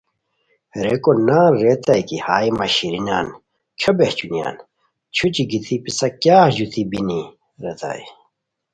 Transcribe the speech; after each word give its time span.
ریکو 0.83 1.11
نان 1.27 1.49
ریتائے 1.61 2.03
کی 2.07 2.17
ہائے 2.25 2.49
مہ 2.57 2.65
شیرینان 2.75 3.27
کھیو 3.79 3.91
بہچونیان! 3.99 4.55
چھوچی 5.15 5.43
گیتی 5.51 5.75
پسہ 5.83 6.07
کیاغ 6.21 6.47
ژوتی 6.55 6.83
بینی 6.91 7.21
ریتائے 7.63 8.05